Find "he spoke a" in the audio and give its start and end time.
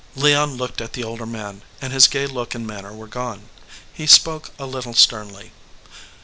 3.93-4.65